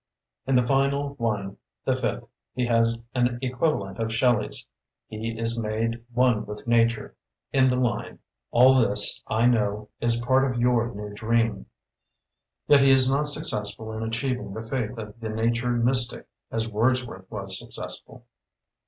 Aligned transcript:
In 0.47 0.55
the 0.55 0.63
final 0.65 1.09
one, 1.19 1.57
the 1.85 1.95
fifth, 1.95 2.27
he 2.55 2.65
has 2.65 2.97
an 3.13 3.37
equivalent 3.43 3.99
of 3.99 4.11
Shelley's, 4.11 4.65
"He 5.05 5.37
is 5.37 5.59
made 5.59 6.03
one 6.11 6.47
with 6.47 6.65
Nature", 6.65 7.15
in 7.53 7.69
the 7.69 7.75
line, 7.75 8.17
"All 8.49 8.73
this, 8.73 9.21
I 9.27 9.45
know, 9.45 9.89
is 9.99 10.19
part 10.19 10.51
of 10.51 10.59
your 10.59 10.91
new 10.95 11.13
dream". 11.13 11.67
Yet 12.67 12.81
he 12.81 12.89
is 12.89 13.11
not 13.11 13.27
successful 13.27 13.93
in 13.93 14.01
achieving 14.01 14.55
the 14.55 14.67
faith 14.67 14.97
of 14.97 15.19
the 15.19 15.29
nature 15.29 15.69
mystic, 15.69 16.25
as 16.49 16.67
Wordsworth 16.67 17.29
was 17.29 17.59
successful. 17.59 18.25